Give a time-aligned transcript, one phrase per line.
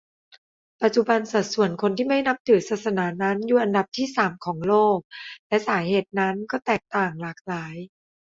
[0.81, 4.99] ปัจจุบันสัดส่วนคนที่ไม่นับถือศาสนานั้นอยู่อันดับที่สามของโลก
[5.47, 7.75] และสาเหตุนั้นก็แตกต่างหลากหลาย